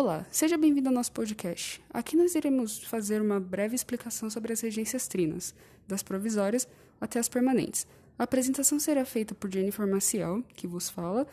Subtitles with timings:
[0.00, 1.82] Olá, seja bem-vindo ao nosso podcast.
[1.90, 5.52] Aqui nós iremos fazer uma breve explicação sobre as regências trinas,
[5.88, 6.68] das provisórias
[7.00, 7.84] até as permanentes.
[8.16, 11.26] A apresentação será feita por Jennifer Maciel, que vos fala,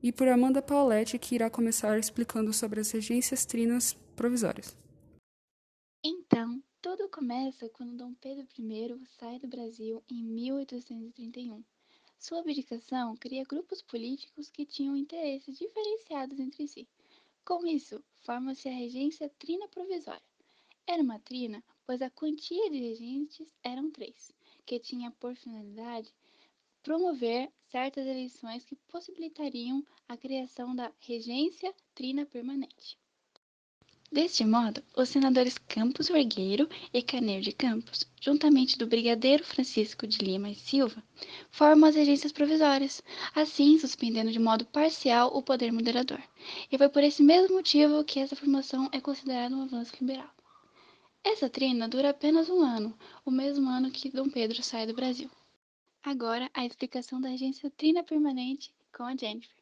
[0.00, 4.76] e por Amanda Pauletti, que irá começar explicando sobre as regências trinas provisórias.
[6.04, 11.60] Então, tudo começa quando Dom Pedro I sai do Brasil em 1831.
[12.20, 16.86] Sua abdicação cria grupos políticos que tinham interesses diferenciados entre si.
[17.44, 20.22] Com isso, forma-se a regência trina provisória.
[20.86, 24.32] Era uma trina, pois a quantia de regentes eram três,
[24.64, 26.14] que tinha por finalidade
[26.82, 32.98] promover certas eleições que possibilitariam a criação da regência trina permanente.
[34.12, 40.18] Deste modo, os senadores Campos Vergueiro e Carneiro de Campos, juntamente do brigadeiro Francisco de
[40.18, 41.02] Lima e Silva,
[41.50, 43.02] formam as regências provisórias,
[43.34, 46.22] assim suspendendo de modo parcial o poder moderador.
[46.70, 50.28] E foi por esse mesmo motivo que essa formação é considerada um avanço liberal.
[51.24, 55.30] Essa trina dura apenas um ano, o mesmo ano que Dom Pedro sai do Brasil.
[56.02, 59.61] Agora, a explicação da regência trina permanente com a Jennifer.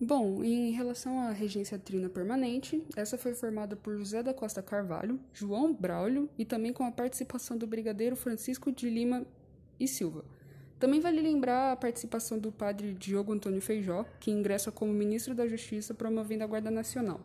[0.00, 5.20] Bom, em relação à regência trina permanente, essa foi formada por José da Costa Carvalho,
[5.32, 9.24] João Braulio e também com a participação do brigadeiro Francisco de Lima
[9.78, 10.24] e Silva.
[10.80, 15.46] Também vale lembrar a participação do padre Diogo Antônio Feijó, que ingressa como ministro da
[15.46, 17.20] Justiça promovendo a Guarda Nacional.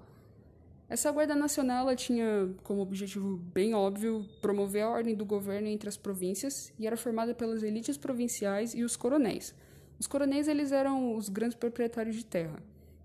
[0.87, 5.97] Essa Guarda Nacional tinha como objetivo bem óbvio promover a ordem do governo entre as
[5.97, 9.55] províncias e era formada pelas elites provinciais e os coronéis–
[10.00, 12.58] os coronéis eles eram os grandes proprietários de terra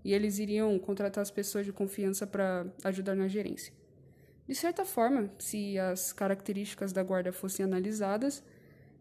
[0.03, 3.73] e eles iriam contratar as pessoas de confiança para ajudar na gerência.
[4.47, 8.43] De certa forma, se as características da guarda fossem analisadas,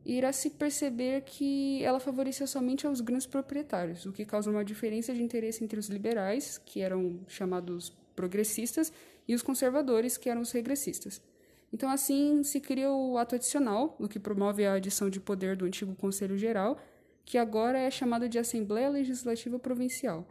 [0.04, 5.12] irá se perceber que ela favorecia somente aos grandes proprietários, o que causa uma diferença
[5.12, 8.90] de interesse entre os liberais, que eram chamados progressistas,
[9.28, 11.20] e os conservadores, que eram os regressistas.
[11.70, 15.66] Então, assim, se cria o ato adicional, o que promove a adição de poder do
[15.66, 16.78] antigo Conselho Geral
[17.24, 20.28] que agora é chamada de Assembleia Legislativa Provincial.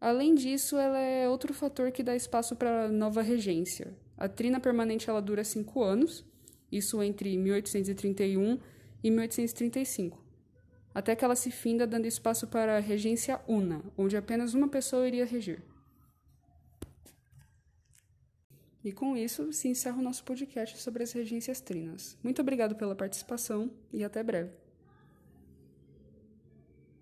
[0.00, 3.94] Além disso, ela é outro fator que dá espaço para nova regência.
[4.16, 6.24] A trina permanente ela dura cinco anos,
[6.70, 8.58] isso entre 1831
[9.02, 10.22] e 1835,
[10.94, 15.06] até que ela se finda dando espaço para a regência una, onde apenas uma pessoa
[15.06, 15.62] iria reger.
[18.84, 22.18] E com isso se encerra o nosso podcast sobre as regências trinas.
[22.22, 24.63] Muito obrigado pela participação e até breve.